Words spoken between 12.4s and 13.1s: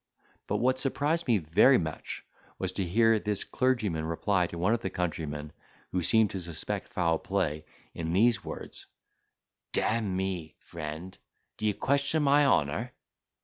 honour?"